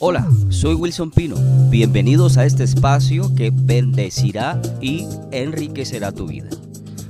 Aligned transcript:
Hola, 0.00 0.28
soy 0.48 0.76
Wilson 0.76 1.10
Pino. 1.10 1.34
Bienvenidos 1.70 2.38
a 2.38 2.44
este 2.44 2.62
espacio 2.62 3.34
que 3.34 3.50
bendecirá 3.52 4.62
y 4.80 5.08
enriquecerá 5.32 6.12
tu 6.12 6.28
vida. 6.28 6.48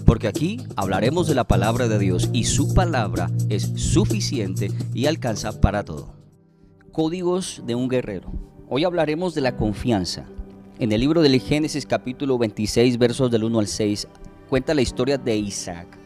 Porque 0.07 0.27
aquí 0.27 0.63
hablaremos 0.75 1.27
de 1.27 1.35
la 1.35 1.45
palabra 1.45 1.87
de 1.87 1.99
Dios 1.99 2.31
y 2.33 2.45
su 2.45 2.73
palabra 2.73 3.31
es 3.51 3.73
suficiente 3.77 4.71
y 4.95 5.05
alcanza 5.05 5.61
para 5.61 5.85
todo. 5.85 6.15
Códigos 6.91 7.63
de 7.67 7.75
un 7.75 7.91
guerrero. 7.91 8.33
Hoy 8.71 8.85
hablaremos 8.85 9.35
de 9.35 9.43
la 9.43 9.55
confianza. 9.55 10.25
En 10.79 10.91
el 10.91 11.03
libro 11.03 11.21
del 11.21 11.39
Génesis 11.43 11.85
capítulo 11.85 12.39
26 12.39 12.97
versos 12.97 13.31
del 13.31 13.45
1 13.45 13.59
al 13.59 13.67
6 13.67 14.09
cuenta 14.49 14.73
la 14.73 14.81
historia 14.81 15.19
de 15.19 15.37
Isaac. 15.37 15.99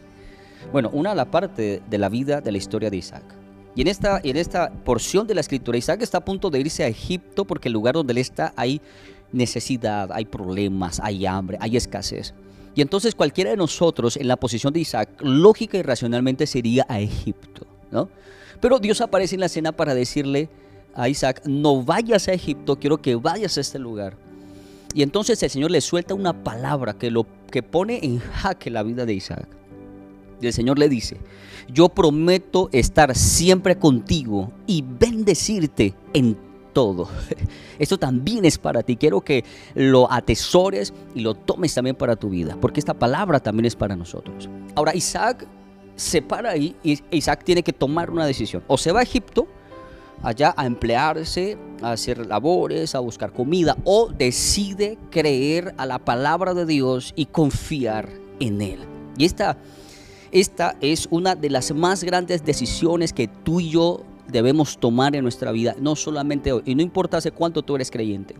Bueno, 0.73 0.89
una 0.91 1.15
la 1.15 1.31
parte 1.31 1.81
de 1.89 1.97
la 1.97 2.09
vida 2.09 2.41
de 2.41 2.51
la 2.51 2.57
historia 2.57 2.89
de 2.89 2.97
Isaac. 2.97 3.42
Y 3.75 3.81
en 3.81 3.87
esta, 3.87 4.21
en 4.23 4.37
esta 4.37 4.71
porción 4.71 5.25
de 5.25 5.35
la 5.35 5.41
escritura, 5.41 5.77
Isaac 5.77 6.01
está 6.01 6.19
a 6.19 6.25
punto 6.25 6.49
de 6.49 6.59
irse 6.59 6.83
a 6.83 6.87
Egipto 6.87 7.45
porque 7.45 7.69
el 7.69 7.73
lugar 7.73 7.95
donde 7.95 8.11
él 8.11 8.19
está 8.19 8.53
hay 8.55 8.81
necesidad, 9.31 10.11
hay 10.11 10.25
problemas, 10.25 10.99
hay 10.99 11.25
hambre, 11.25 11.57
hay 11.59 11.75
escasez. 11.75 12.33
Y 12.75 12.81
entonces 12.81 13.15
cualquiera 13.15 13.51
de 13.51 13.57
nosotros 13.57 14.17
en 14.17 14.27
la 14.27 14.37
posición 14.37 14.73
de 14.73 14.79
Isaac, 14.79 15.09
lógica 15.19 15.77
y 15.77 15.81
racionalmente 15.81 16.47
sería 16.47 16.85
a 16.87 16.99
Egipto, 16.99 17.65
¿no? 17.91 18.09
Pero 18.61 18.79
Dios 18.79 19.01
aparece 19.01 19.35
en 19.35 19.41
la 19.41 19.47
escena 19.47 19.71
para 19.71 19.93
decirle 19.93 20.49
a 20.95 21.09
Isaac, 21.09 21.41
no 21.45 21.83
vayas 21.83 22.27
a 22.27 22.33
Egipto, 22.33 22.77
quiero 22.77 23.01
que 23.01 23.15
vayas 23.15 23.57
a 23.57 23.61
este 23.61 23.79
lugar. 23.79 24.15
Y 24.93 25.01
entonces 25.01 25.41
el 25.41 25.49
Señor 25.49 25.71
le 25.71 25.81
suelta 25.81 26.13
una 26.13 26.43
palabra 26.43 26.93
que, 26.93 27.09
lo, 27.09 27.25
que 27.51 27.63
pone 27.63 27.99
en 28.03 28.19
jaque 28.19 28.69
la 28.69 28.83
vida 28.83 29.05
de 29.05 29.13
Isaac. 29.13 29.47
Y 30.41 30.47
el 30.47 30.53
Señor 30.53 30.79
le 30.79 30.89
dice, 30.89 31.17
yo 31.67 31.89
prometo 31.89 32.69
estar 32.71 33.15
siempre 33.15 33.77
contigo 33.77 34.51
y 34.67 34.83
bendecirte 34.83 35.93
en 36.13 36.37
todo. 36.73 37.07
Esto 37.79 37.97
también 37.97 38.45
es 38.45 38.57
para 38.57 38.83
ti. 38.83 38.97
Quiero 38.97 39.21
que 39.21 39.43
lo 39.75 40.11
atesores 40.11 40.93
y 41.15 41.21
lo 41.21 41.35
tomes 41.35 41.73
también 41.73 41.95
para 41.95 42.15
tu 42.15 42.29
vida, 42.29 42.57
porque 42.59 42.79
esta 42.79 42.93
palabra 42.93 43.39
también 43.39 43.65
es 43.65 43.75
para 43.75 43.95
nosotros. 43.95 44.49
Ahora 44.75 44.95
Isaac 44.95 45.47
se 45.95 46.21
para 46.21 46.51
ahí 46.51 46.75
y 46.83 46.99
Isaac 47.11 47.43
tiene 47.43 47.63
que 47.63 47.73
tomar 47.73 48.09
una 48.09 48.25
decisión. 48.25 48.63
O 48.67 48.77
se 48.77 48.91
va 48.91 49.01
a 49.01 49.03
Egipto, 49.03 49.47
allá 50.21 50.53
a 50.57 50.65
emplearse, 50.65 51.57
a 51.81 51.91
hacer 51.91 52.25
labores, 52.25 52.95
a 52.95 52.99
buscar 52.99 53.31
comida, 53.31 53.77
o 53.83 54.09
decide 54.09 54.97
creer 55.11 55.73
a 55.77 55.85
la 55.85 55.99
palabra 55.99 56.53
de 56.53 56.65
Dios 56.65 57.13
y 57.15 57.27
confiar 57.27 58.09
en 58.39 58.61
Él. 58.61 58.79
Y 59.17 59.25
esta 59.25 59.57
esta 60.33 60.75
es 60.81 61.07
una 61.11 61.35
de 61.35 61.51
las 61.51 61.71
más 61.73 62.03
grandes 62.03 62.43
decisiones 62.43 63.13
que 63.13 63.27
tú 63.27 63.59
y 63.59 63.69
yo 63.69 64.01
debemos 64.27 64.79
tomar 64.79 65.15
en 65.15 65.21
nuestra 65.21 65.51
vida, 65.51 65.75
no 65.79 65.95
solamente 65.95 66.51
hoy, 66.51 66.63
y 66.65 66.73
no 66.73 66.81
importa 66.81 67.17
hace 67.17 67.31
cuánto 67.31 67.61
tú 67.61 67.75
eres 67.75 67.91
creyente. 67.91 68.35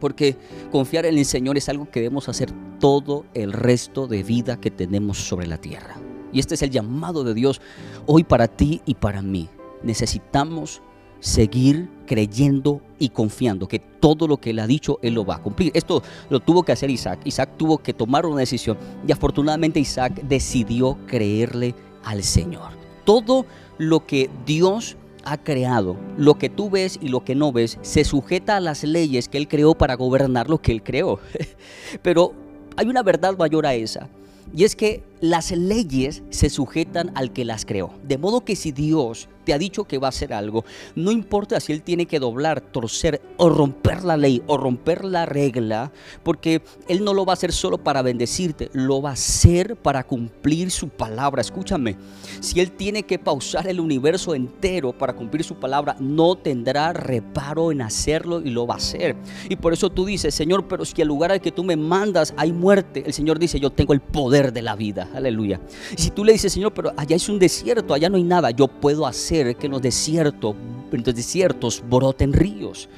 Porque 0.00 0.38
confiar 0.72 1.04
en 1.04 1.18
el 1.18 1.26
Señor 1.26 1.58
es 1.58 1.68
algo 1.68 1.88
que 1.90 2.00
debemos 2.00 2.30
hacer 2.30 2.50
todo 2.80 3.26
el 3.34 3.52
resto 3.52 4.06
de 4.06 4.22
vida 4.22 4.58
que 4.58 4.70
tenemos 4.70 5.18
sobre 5.18 5.46
la 5.46 5.58
tierra. 5.58 5.96
Y 6.32 6.40
este 6.40 6.54
es 6.54 6.62
el 6.62 6.70
llamado 6.70 7.24
de 7.24 7.34
Dios 7.34 7.60
hoy 8.06 8.24
para 8.24 8.48
ti 8.48 8.80
y 8.86 8.94
para 8.94 9.20
mí. 9.20 9.50
Necesitamos 9.82 10.80
seguir 11.22 11.88
creyendo 12.04 12.80
y 12.98 13.10
confiando 13.10 13.68
que 13.68 13.78
todo 13.78 14.26
lo 14.26 14.38
que 14.38 14.50
él 14.50 14.58
ha 14.58 14.66
dicho, 14.66 14.98
él 15.02 15.14
lo 15.14 15.24
va 15.24 15.36
a 15.36 15.42
cumplir. 15.42 15.70
Esto 15.72 16.02
lo 16.28 16.40
tuvo 16.40 16.64
que 16.64 16.72
hacer 16.72 16.90
Isaac. 16.90 17.20
Isaac 17.24 17.50
tuvo 17.56 17.78
que 17.78 17.94
tomar 17.94 18.26
una 18.26 18.40
decisión 18.40 18.76
y 19.06 19.12
afortunadamente 19.12 19.78
Isaac 19.78 20.20
decidió 20.24 20.98
creerle 21.06 21.76
al 22.04 22.24
Señor. 22.24 22.72
Todo 23.04 23.46
lo 23.78 24.04
que 24.04 24.30
Dios 24.44 24.96
ha 25.24 25.38
creado, 25.38 25.96
lo 26.18 26.34
que 26.34 26.48
tú 26.48 26.70
ves 26.70 26.98
y 27.00 27.06
lo 27.06 27.22
que 27.22 27.36
no 27.36 27.52
ves, 27.52 27.78
se 27.82 28.02
sujeta 28.02 28.56
a 28.56 28.60
las 28.60 28.82
leyes 28.82 29.28
que 29.28 29.38
Él 29.38 29.46
creó 29.46 29.76
para 29.76 29.94
gobernar 29.94 30.50
lo 30.50 30.60
que 30.60 30.72
Él 30.72 30.82
creó. 30.82 31.20
Pero 32.02 32.32
hay 32.76 32.88
una 32.88 33.04
verdad 33.04 33.38
mayor 33.38 33.64
a 33.64 33.74
esa. 33.74 34.08
Y 34.52 34.64
es 34.64 34.74
que 34.74 35.04
las 35.22 35.52
leyes 35.52 36.24
se 36.30 36.50
sujetan 36.50 37.12
al 37.14 37.32
que 37.32 37.44
las 37.44 37.64
creó. 37.64 37.94
De 38.02 38.18
modo 38.18 38.44
que 38.44 38.56
si 38.56 38.72
Dios 38.72 39.28
te 39.44 39.52
ha 39.52 39.58
dicho 39.58 39.84
que 39.84 39.98
va 39.98 40.08
a 40.08 40.10
hacer 40.10 40.32
algo, 40.32 40.64
no 40.96 41.12
importa 41.12 41.60
si 41.60 41.72
Él 41.72 41.82
tiene 41.82 42.06
que 42.06 42.18
doblar, 42.18 42.60
torcer 42.60 43.22
o 43.36 43.48
romper 43.48 44.04
la 44.04 44.16
ley 44.16 44.42
o 44.48 44.56
romper 44.56 45.04
la 45.04 45.24
regla, 45.26 45.92
porque 46.24 46.62
Él 46.88 47.04
no 47.04 47.14
lo 47.14 47.24
va 47.24 47.32
a 47.32 47.34
hacer 47.34 47.52
solo 47.52 47.78
para 47.78 48.02
bendecirte, 48.02 48.68
lo 48.72 49.00
va 49.00 49.10
a 49.10 49.12
hacer 49.14 49.76
para 49.76 50.04
cumplir 50.04 50.72
su 50.72 50.88
palabra. 50.88 51.40
Escúchame, 51.40 51.96
si 52.40 52.58
Él 52.58 52.72
tiene 52.72 53.04
que 53.04 53.20
pausar 53.20 53.68
el 53.68 53.78
universo 53.78 54.34
entero 54.34 54.92
para 54.92 55.14
cumplir 55.14 55.44
su 55.44 55.54
palabra, 55.54 55.96
no 56.00 56.36
tendrá 56.36 56.92
reparo 56.92 57.70
en 57.70 57.82
hacerlo 57.82 58.40
y 58.40 58.50
lo 58.50 58.66
va 58.66 58.74
a 58.74 58.78
hacer. 58.78 59.14
Y 59.48 59.54
por 59.54 59.72
eso 59.72 59.88
tú 59.88 60.04
dices, 60.04 60.34
Señor, 60.34 60.66
pero 60.66 60.84
si 60.84 61.00
al 61.00 61.08
lugar 61.08 61.30
al 61.30 61.40
que 61.40 61.52
tú 61.52 61.62
me 61.62 61.76
mandas 61.76 62.34
hay 62.36 62.52
muerte, 62.52 63.04
el 63.06 63.12
Señor 63.12 63.38
dice, 63.38 63.60
yo 63.60 63.70
tengo 63.70 63.92
el 63.92 64.00
poder 64.00 64.52
de 64.52 64.62
la 64.62 64.74
vida. 64.74 65.08
Aleluya. 65.14 65.60
Y 65.96 66.00
si 66.00 66.10
tú 66.10 66.24
le 66.24 66.32
dices, 66.32 66.52
Señor, 66.52 66.72
pero 66.72 66.92
allá 66.96 67.16
es 67.16 67.28
un 67.28 67.38
desierto, 67.38 67.94
allá 67.94 68.08
no 68.08 68.16
hay 68.16 68.24
nada, 68.24 68.50
yo 68.50 68.68
puedo 68.68 69.06
hacer 69.06 69.56
que 69.56 69.66
en 69.66 69.72
los 69.72 69.82
desiertos, 69.82 70.54
los 70.90 71.14
desiertos 71.14 71.82
broten 71.88 72.32
ríos. 72.32 72.88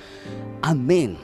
Amén. 0.62 1.16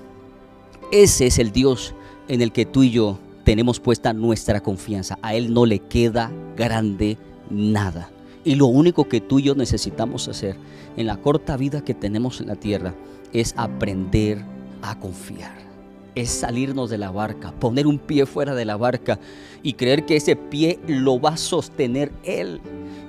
Ese 0.93 1.27
es 1.27 1.39
el 1.39 1.53
Dios 1.53 1.95
en 2.29 2.43
el 2.43 2.53
que 2.53 2.67
tú 2.67 2.83
y 2.83 2.91
yo 2.91 3.19
tenemos 3.45 3.81
puesta 3.81 4.13
nuestra 4.13 4.61
confianza. 4.61 5.19
A 5.23 5.35
Él 5.35 5.53
no 5.55 5.67
le 5.67 5.79
queda 5.79 6.31
grande 6.57 7.19
nada. 7.49 8.11
Y 8.45 8.55
lo 8.55 8.67
único 8.67 9.09
que 9.09 9.21
tú 9.21 9.39
y 9.39 9.43
yo 9.45 9.55
necesitamos 9.55 10.29
hacer 10.29 10.57
en 10.97 11.07
la 11.07 11.17
corta 11.17 11.57
vida 11.57 11.83
que 11.83 11.95
tenemos 11.95 12.41
en 12.41 12.49
la 12.49 12.57
tierra 12.57 12.95
es 13.33 13.55
aprender 13.57 14.45
a 14.83 14.99
confiar. 14.99 15.70
Es 16.15 16.31
salirnos 16.31 16.91
de 16.91 16.99
la 16.99 17.11
barca, 17.11 17.53
poner 17.53 17.87
un 17.87 17.99
pie 17.99 18.27
fuera 18.27 18.55
de 18.55 18.65
la 18.65 18.77
barca 18.77 19.19
y 19.63 19.75
creer 19.75 20.07
que 20.07 20.17
ese 20.17 20.37
pie 20.37 20.79
lo 20.87 21.21
va 21.21 21.31
a 21.31 21.37
sostener 21.37 22.11
Él 22.25 22.61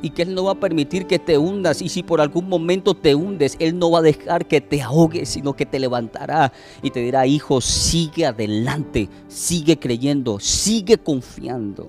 y 0.02 0.12
que 0.12 0.24
Él 0.24 0.34
no 0.34 0.46
va 0.46 0.54
a 0.54 0.60
permitir 0.60 1.06
que 1.08 1.20
te 1.20 1.38
hundas. 1.38 1.82
Y 1.82 1.90
si 1.90 2.04
por 2.04 2.22
algún 2.22 2.48
momento 2.50 2.94
te 2.94 3.16
hundes, 3.16 3.56
Él 3.60 3.78
no 3.78 3.92
va 3.92 4.00
a 4.00 4.04
dejar 4.04 4.48
que 4.48 4.62
te 4.62 4.82
ahogues, 4.82 5.30
sino 5.30 5.54
que 5.54 5.66
te 5.66 5.80
levantará 5.80 6.52
y 6.82 6.92
te 6.92 7.00
dirá, 7.00 7.26
hijo, 7.28 7.62
sigue 7.62 8.26
adelante, 8.26 9.10
sigue 9.28 9.78
creyendo, 9.80 10.40
sigue 10.40 10.98
confiando. 10.98 11.88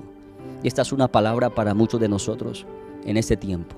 Y 0.62 0.68
esta 0.68 0.82
es 0.82 0.92
una 0.92 1.08
palabra 1.08 1.50
para 1.50 1.74
muchos 1.74 2.00
de 2.00 2.08
nosotros 2.08 2.66
en 3.04 3.16
este 3.16 3.36
tiempo. 3.36 3.76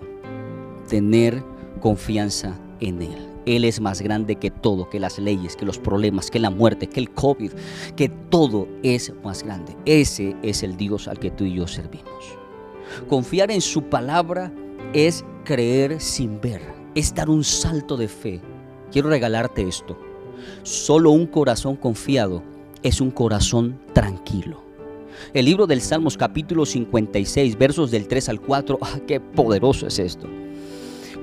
Tener 0.88 1.42
confianza 1.80 2.58
en 2.80 3.02
Él. 3.02 3.33
Él 3.46 3.64
es 3.64 3.80
más 3.80 4.00
grande 4.00 4.36
que 4.36 4.50
todo, 4.50 4.88
que 4.88 5.00
las 5.00 5.18
leyes, 5.18 5.56
que 5.56 5.66
los 5.66 5.78
problemas, 5.78 6.30
que 6.30 6.38
la 6.38 6.50
muerte, 6.50 6.88
que 6.88 7.00
el 7.00 7.10
COVID, 7.10 7.52
que 7.96 8.08
todo 8.08 8.68
es 8.82 9.12
más 9.22 9.42
grande. 9.42 9.76
Ese 9.84 10.36
es 10.42 10.62
el 10.62 10.76
Dios 10.76 11.08
al 11.08 11.18
que 11.18 11.30
tú 11.30 11.44
y 11.44 11.54
yo 11.54 11.66
servimos. 11.66 12.38
Confiar 13.08 13.50
en 13.50 13.60
su 13.60 13.82
palabra 13.82 14.52
es 14.92 15.24
creer 15.44 16.00
sin 16.00 16.40
ver, 16.40 16.62
es 16.94 17.14
dar 17.14 17.28
un 17.28 17.44
salto 17.44 17.96
de 17.96 18.08
fe. 18.08 18.40
Quiero 18.90 19.08
regalarte 19.08 19.66
esto. 19.66 19.98
Solo 20.62 21.10
un 21.10 21.26
corazón 21.26 21.76
confiado 21.76 22.42
es 22.82 23.00
un 23.00 23.10
corazón 23.10 23.80
tranquilo. 23.92 24.62
El 25.32 25.46
libro 25.46 25.66
del 25.66 25.80
Salmos 25.80 26.16
capítulo 26.16 26.66
56, 26.66 27.56
versos 27.56 27.90
del 27.90 28.08
3 28.08 28.28
al 28.28 28.40
4, 28.40 28.78
¡ah, 28.80 29.00
qué 29.06 29.20
poderoso 29.20 29.86
es 29.86 29.98
esto! 29.98 30.28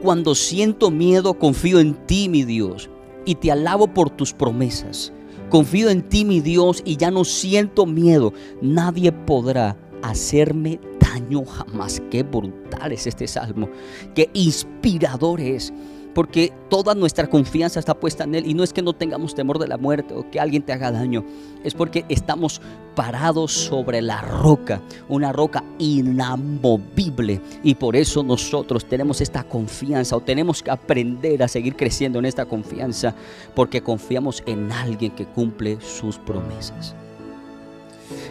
Cuando 0.01 0.33
siento 0.33 0.89
miedo, 0.89 1.35
confío 1.35 1.79
en 1.79 1.93
ti, 2.07 2.27
mi 2.27 2.43
Dios, 2.43 2.89
y 3.23 3.35
te 3.35 3.51
alabo 3.51 3.85
por 3.85 4.09
tus 4.09 4.33
promesas. 4.33 5.13
Confío 5.49 5.91
en 5.91 6.01
ti, 6.01 6.25
mi 6.25 6.41
Dios, 6.41 6.81
y 6.85 6.97
ya 6.97 7.11
no 7.11 7.23
siento 7.23 7.85
miedo. 7.85 8.33
Nadie 8.61 9.11
podrá 9.11 9.77
hacerme 10.01 10.79
daño 10.99 11.45
jamás. 11.45 12.01
Qué 12.09 12.23
brutal 12.23 12.91
es 12.91 13.05
este 13.05 13.27
salmo. 13.27 13.69
Qué 14.15 14.31
inspirador 14.33 15.39
es. 15.39 15.71
Porque 16.13 16.51
toda 16.69 16.93
nuestra 16.93 17.27
confianza 17.27 17.79
está 17.79 17.93
puesta 17.93 18.25
en 18.25 18.35
Él. 18.35 18.45
Y 18.45 18.53
no 18.53 18.63
es 18.63 18.73
que 18.73 18.81
no 18.81 18.93
tengamos 18.93 19.33
temor 19.33 19.59
de 19.59 19.67
la 19.67 19.77
muerte 19.77 20.13
o 20.13 20.29
que 20.29 20.39
alguien 20.39 20.63
te 20.63 20.73
haga 20.73 20.91
daño. 20.91 21.23
Es 21.63 21.73
porque 21.73 22.05
estamos 22.09 22.61
parados 22.95 23.51
sobre 23.51 24.01
la 24.01 24.21
roca. 24.21 24.81
Una 25.07 25.31
roca 25.31 25.63
inamovible. 25.79 27.41
Y 27.63 27.75
por 27.75 27.95
eso 27.95 28.23
nosotros 28.23 28.85
tenemos 28.85 29.21
esta 29.21 29.43
confianza. 29.43 30.15
O 30.15 30.21
tenemos 30.21 30.61
que 30.61 30.71
aprender 30.71 31.41
a 31.43 31.47
seguir 31.47 31.75
creciendo 31.75 32.19
en 32.19 32.25
esta 32.25 32.45
confianza. 32.45 33.15
Porque 33.55 33.81
confiamos 33.81 34.43
en 34.45 34.71
alguien 34.71 35.11
que 35.11 35.25
cumple 35.25 35.79
sus 35.81 36.17
promesas. 36.17 36.95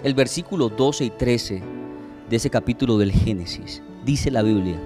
El 0.03 0.15
versículo 0.15 0.69
12 0.69 1.05
y 1.05 1.11
13 1.11 1.63
de 2.29 2.37
ese 2.37 2.51
capítulo 2.51 2.99
del 2.99 3.13
Génesis 3.13 3.83
dice 4.05 4.31
la 4.31 4.43
Biblia. 4.43 4.79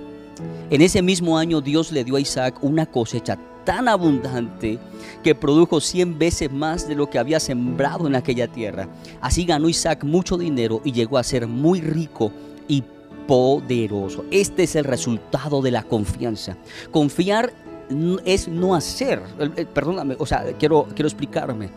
En 0.70 0.80
ese 0.80 1.02
mismo 1.02 1.38
año 1.38 1.60
Dios 1.60 1.92
le 1.92 2.04
dio 2.04 2.16
a 2.16 2.20
Isaac 2.20 2.58
una 2.62 2.86
cosecha 2.86 3.38
tan 3.64 3.88
abundante 3.88 4.78
que 5.22 5.34
produjo 5.34 5.80
cien 5.80 6.18
veces 6.18 6.52
más 6.52 6.86
de 6.86 6.94
lo 6.94 7.08
que 7.08 7.18
había 7.18 7.40
sembrado 7.40 8.06
en 8.06 8.14
aquella 8.14 8.46
tierra. 8.46 8.88
Así 9.20 9.44
ganó 9.44 9.68
Isaac 9.68 10.04
mucho 10.04 10.36
dinero 10.36 10.80
y 10.84 10.92
llegó 10.92 11.18
a 11.18 11.22
ser 11.22 11.46
muy 11.46 11.80
rico 11.80 12.30
y 12.68 12.82
poderoso. 13.26 14.24
Este 14.30 14.64
es 14.64 14.76
el 14.76 14.84
resultado 14.84 15.62
de 15.62 15.70
la 15.70 15.82
confianza. 15.82 16.56
Confiar 16.90 17.52
es 18.24 18.48
no 18.48 18.74
hacer. 18.74 19.22
Perdóname, 19.72 20.16
o 20.18 20.26
sea, 20.26 20.44
quiero, 20.58 20.86
quiero 20.94 21.08
explicarme. 21.08 21.70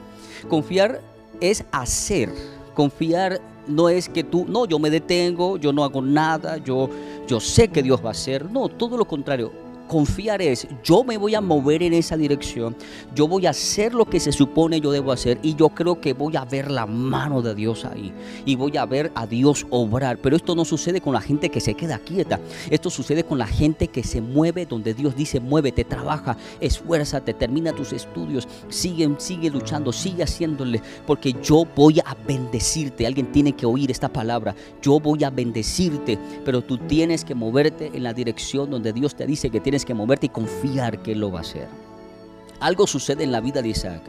Confiar 0.50 1.02
es 1.40 1.64
hacer. 1.72 2.32
Confiar 2.74 3.40
no 3.68 3.90
es 3.90 4.10
que 4.10 4.24
tú, 4.24 4.46
no, 4.48 4.66
yo 4.66 4.80
me 4.80 4.90
detengo, 4.90 5.58
yo 5.58 5.74
no 5.74 5.84
hago 5.84 6.02
nada, 6.02 6.58
yo, 6.58 6.90
yo 7.28 7.40
sé 7.40 7.68
que 7.68 7.84
Dios 7.84 8.04
va 8.04 8.10
a 8.10 8.12
hacer. 8.12 8.50
No, 8.52 8.70
todo 8.70 8.98
lo 8.98 9.06
contrario 9.06 9.67
Confiar 9.88 10.42
es, 10.42 10.68
yo 10.84 11.04
me 11.04 11.18
voy 11.18 11.36
a 11.36 11.42
mover 11.42 11.84
en 11.84 11.94
esa 11.94 12.18
dirección, 12.18 12.76
yo 13.16 13.28
voy 13.28 13.46
a 13.46 13.52
hacer 13.52 13.94
lo 13.94 14.06
que 14.06 14.20
se 14.20 14.32
supone 14.32 14.82
yo 14.82 14.92
debo 14.92 15.12
hacer 15.12 15.40
y 15.42 15.56
yo 15.56 15.70
creo 15.70 16.00
que 16.02 16.14
voy 16.14 16.36
a 16.36 16.46
ver 16.46 16.70
la 16.72 16.86
mano 16.86 17.42
de 17.42 17.56
Dios 17.56 17.86
ahí 17.86 18.14
y 18.46 18.56
voy 18.56 18.78
a 18.78 18.86
ver 18.86 19.12
a 19.16 19.26
Dios 19.26 19.66
obrar. 19.70 20.18
Pero 20.18 20.36
esto 20.36 20.56
no 20.56 20.66
sucede 20.66 21.02
con 21.02 21.14
la 21.14 21.22
gente 21.22 21.50
que 21.50 21.60
se 21.60 21.74
queda 21.74 22.00
quieta, 22.00 22.40
esto 22.70 22.90
sucede 22.90 23.24
con 23.24 23.38
la 23.38 23.48
gente 23.48 23.88
que 23.88 24.04
se 24.04 24.22
mueve 24.22 24.66
donde 24.66 24.94
Dios 24.94 25.16
dice 25.16 25.40
muévete, 25.40 25.84
trabaja, 25.84 26.38
esfuérzate, 26.60 27.34
termina 27.34 27.74
tus 27.74 27.94
estudios, 27.94 28.48
sigue, 28.70 29.10
sigue 29.18 29.50
luchando, 29.50 29.92
sigue 29.92 30.24
haciéndole, 30.24 30.82
porque 31.06 31.34
yo 31.44 31.66
voy 31.76 32.00
a 32.00 32.16
bendecirte. 32.28 33.06
Alguien 33.06 33.32
tiene 33.32 33.54
que 33.54 33.66
oír 33.66 33.92
esta 33.92 34.10
palabra, 34.10 34.56
yo 34.82 35.00
voy 35.00 35.24
a 35.24 35.30
bendecirte, 35.30 36.18
pero 36.44 36.62
tú 36.62 36.78
tienes 36.78 37.24
que 37.24 37.36
moverte 37.36 37.92
en 37.94 38.04
la 38.04 38.14
dirección 38.14 38.70
donde 38.70 38.94
Dios 38.94 39.16
te 39.16 39.26
dice 39.26 39.50
que 39.50 39.60
tienes 39.60 39.77
que 39.86 39.94
moverte 39.94 40.28
y 40.28 40.30
confiar 40.30 41.00
que 41.00 41.14
Él 41.14 41.20
lo 41.20 41.32
va 41.32 41.40
a 41.40 41.42
hacer. 41.42 41.68
Algo 42.60 42.88
sucede 42.88 43.24
en 43.24 43.32
la 43.32 43.42
vida 43.42 43.62
de 43.62 43.70
Isaac. 43.70 44.02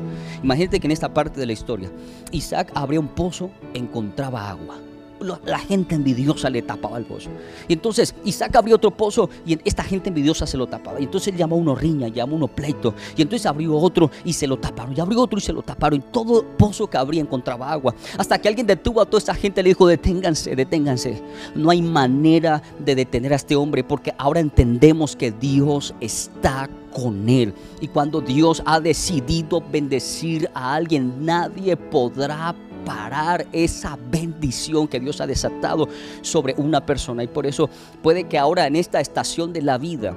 Imagínate 0.43 0.81
que 0.81 0.87
en 0.87 0.93
esta 0.93 1.13
parte 1.13 1.39
de 1.39 1.47
la 1.47 1.53
historia, 1.53 1.91
Isaac 2.33 2.73
abría 2.75 3.01
un 3.01 3.09
pozo, 3.09 3.51
encontraba 3.75 4.49
agua 4.49 4.79
la 5.21 5.59
gente 5.59 5.95
envidiosa 5.95 6.51
le 6.51 6.63
tapaba 6.63 6.99
el 6.99 7.05
pozo. 7.05 7.31
Y 7.67 7.73
entonces 7.73 8.15
Isaac 8.25 8.55
abrió 8.57 8.77
otro 8.77 8.91
pozo 8.91 9.29
y 9.47 9.59
esta 9.65 9.83
gente 9.83 10.09
envidiosa 10.09 10.47
se 10.47 10.57
lo 10.57 10.67
tapaba. 10.67 11.01
Y 11.01 11.05
entonces 11.05 11.29
él 11.29 11.37
llamó 11.37 11.57
a 11.57 11.59
uno 11.59 11.75
riña, 11.75 12.09
llamó 12.09 12.35
a 12.35 12.37
uno 12.37 12.49
pleito. 12.49 12.95
Y 13.17 13.23
entonces 13.23 13.47
abrió 13.47 13.77
otro 13.77 14.11
y 14.25 14.33
se 14.33 14.47
lo 14.47 14.59
taparon. 14.59 14.97
Y 14.97 15.01
abrió 15.01 15.21
otro 15.21 15.39
y 15.39 15.43
se 15.43 15.53
lo 15.53 15.63
taparon. 15.63 15.99
Y 16.01 16.03
todo 16.13 16.45
pozo 16.57 16.89
que 16.89 16.97
abría 16.97 17.21
encontraba 17.21 17.71
agua. 17.71 17.95
Hasta 18.17 18.39
que 18.39 18.49
alguien 18.49 18.67
detuvo 18.67 19.01
a 19.01 19.07
toda 19.07 19.19
esa 19.19 19.35
gente 19.35 19.61
y 19.61 19.65
le 19.65 19.71
dijo, 19.71 19.87
deténganse, 19.87 20.55
deténganse. 20.55 21.23
No 21.55 21.71
hay 21.71 21.83
manera 21.83 22.63
de 22.79 22.95
detener 22.95 23.33
a 23.33 23.37
este 23.37 23.57
hombre 23.57 23.85
porque 23.85 24.13
ahora 24.19 24.41
entendemos 24.41 25.17
que 25.17 25.31
Dios 25.31 25.95
está 26.01 26.69
con 26.93 27.29
él. 27.29 27.55
Y 27.81 27.89
cuando 27.89 28.21
Dios 28.21 28.63
ha 28.67 28.81
decidido 28.81 29.63
bendecir 29.71 30.51
a 30.55 30.75
alguien, 30.75 31.25
nadie 31.25 31.77
podrá 31.77 32.55
parar 32.89 33.47
esa 33.53 33.99
bendición 34.11 34.89
que 34.89 34.99
Dios 34.99 35.21
ha 35.21 35.27
desatado 35.27 35.91
sobre 36.23 36.55
una 36.57 36.87
persona. 36.87 37.23
Y 37.23 37.27
por 37.27 37.47
eso 37.47 37.69
puede 38.03 38.25
que 38.25 38.39
ahora 38.39 38.67
en 38.67 38.77
esta 38.77 38.99
estación 38.99 39.53
de 39.53 39.61
la 39.61 39.77
vida, 39.77 40.17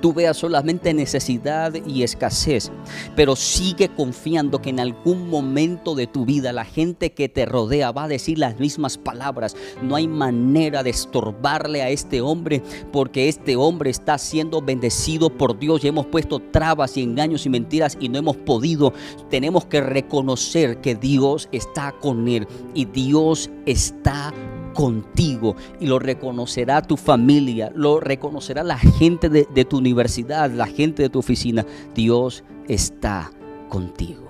tú 0.00 0.12
veas 0.12 0.36
solamente 0.36 0.94
necesidad 0.94 1.74
y 1.86 2.02
escasez, 2.02 2.70
pero 3.16 3.36
sigue 3.36 3.88
confiando 3.88 4.60
que 4.60 4.70
en 4.70 4.80
algún 4.80 5.28
momento 5.28 5.94
de 5.94 6.06
tu 6.06 6.24
vida 6.24 6.52
la 6.52 6.64
gente 6.64 7.12
que 7.12 7.28
te 7.28 7.46
rodea 7.46 7.92
va 7.92 8.04
a 8.04 8.08
decir 8.08 8.38
las 8.38 8.58
mismas 8.58 8.98
palabras. 8.98 9.56
No 9.82 9.96
hay 9.96 10.08
manera 10.08 10.82
de 10.82 10.90
estorbarle 10.90 11.82
a 11.82 11.90
este 11.90 12.20
hombre 12.20 12.62
porque 12.92 13.28
este 13.28 13.56
hombre 13.56 13.90
está 13.90 14.18
siendo 14.18 14.60
bendecido 14.62 15.30
por 15.30 15.58
Dios 15.58 15.84
y 15.84 15.88
hemos 15.88 16.06
puesto 16.06 16.40
trabas 16.40 16.96
y 16.96 17.02
engaños 17.02 17.46
y 17.46 17.50
mentiras 17.50 17.96
y 18.00 18.08
no 18.08 18.18
hemos 18.18 18.36
podido. 18.36 18.92
Tenemos 19.28 19.66
que 19.66 19.80
reconocer 19.80 20.80
que 20.80 20.94
Dios 20.94 21.48
está 21.52 21.92
con 22.00 22.28
él 22.28 22.46
y 22.74 22.84
Dios 22.86 23.50
está 23.66 24.32
contigo 24.74 25.56
y 25.80 25.86
lo 25.86 25.98
reconocerá 25.98 26.82
tu 26.82 26.96
familia, 26.96 27.70
lo 27.74 28.00
reconocerá 28.00 28.62
la 28.62 28.78
gente 28.78 29.28
de, 29.28 29.64
tu 29.64 29.78
universidad, 29.78 30.50
la 30.50 30.66
gente 30.66 31.02
de 31.02 31.08
tu 31.08 31.18
oficina. 31.18 31.64
Dios 31.94 32.44
está 32.68 33.30
contigo. 33.68 34.28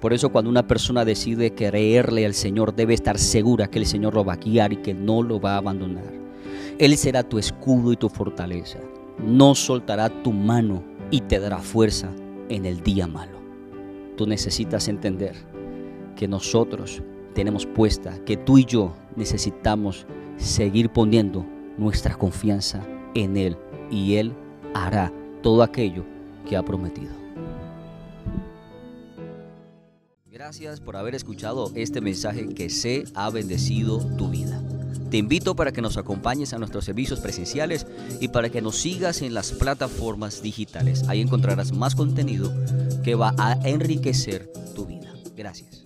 Por 0.00 0.12
eso 0.12 0.30
cuando 0.30 0.50
una 0.50 0.66
persona 0.66 1.04
decide 1.04 1.54
creerle 1.54 2.26
al 2.26 2.34
Señor, 2.34 2.74
debe 2.74 2.94
estar 2.94 3.18
segura 3.18 3.68
que 3.68 3.78
el 3.78 3.86
Señor 3.86 4.14
lo 4.14 4.24
va 4.24 4.34
a 4.34 4.36
guiar 4.36 4.72
y 4.72 4.76
que 4.76 4.94
no 4.94 5.22
lo 5.22 5.40
va 5.40 5.54
a 5.54 5.58
abandonar. 5.58 6.12
Él 6.78 6.96
será 6.98 7.22
tu 7.22 7.38
escudo 7.38 7.92
y 7.92 7.96
tu 7.96 8.08
fortaleza. 8.08 8.78
No 9.18 9.54
soltará 9.54 10.10
tu 10.22 10.32
mano 10.32 10.82
y 11.10 11.22
te 11.22 11.40
dará 11.40 11.58
fuerza 11.58 12.10
en 12.48 12.66
el 12.66 12.82
día 12.82 13.06
malo. 13.06 13.38
Tú 14.16 14.26
necesitas 14.26 14.88
entender 14.88 15.34
que 16.14 16.28
nosotros 16.28 17.02
tenemos 17.36 17.66
puesta, 17.66 18.18
que 18.24 18.38
tú 18.38 18.56
y 18.56 18.64
yo 18.64 18.96
necesitamos 19.14 20.06
seguir 20.38 20.88
poniendo 20.88 21.44
nuestra 21.76 22.16
confianza 22.16 22.82
en 23.14 23.36
Él 23.36 23.58
y 23.90 24.14
Él 24.14 24.32
hará 24.72 25.12
todo 25.42 25.62
aquello 25.62 26.06
que 26.48 26.56
ha 26.56 26.62
prometido. 26.62 27.12
Gracias 30.32 30.80
por 30.80 30.96
haber 30.96 31.14
escuchado 31.14 31.70
este 31.74 32.00
mensaje 32.00 32.48
que 32.48 32.70
se 32.70 33.04
ha 33.14 33.28
bendecido 33.28 33.98
tu 34.16 34.30
vida. 34.30 34.62
Te 35.10 35.18
invito 35.18 35.54
para 35.54 35.72
que 35.72 35.82
nos 35.82 35.98
acompañes 35.98 36.54
a 36.54 36.58
nuestros 36.58 36.86
servicios 36.86 37.20
presenciales 37.20 37.86
y 38.18 38.28
para 38.28 38.48
que 38.48 38.62
nos 38.62 38.76
sigas 38.76 39.20
en 39.20 39.34
las 39.34 39.52
plataformas 39.52 40.40
digitales. 40.40 41.06
Ahí 41.06 41.20
encontrarás 41.20 41.72
más 41.72 41.94
contenido 41.94 42.50
que 43.04 43.14
va 43.14 43.34
a 43.36 43.58
enriquecer 43.68 44.50
tu 44.74 44.86
vida. 44.86 45.12
Gracias. 45.36 45.85